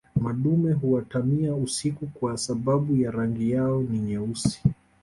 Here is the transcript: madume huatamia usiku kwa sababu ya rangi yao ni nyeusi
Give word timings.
madume 0.21 0.73
huatamia 0.73 1.55
usiku 1.55 2.07
kwa 2.07 2.37
sababu 2.37 2.95
ya 2.95 3.11
rangi 3.11 3.51
yao 3.51 3.81
ni 3.83 3.99
nyeusi 3.99 4.61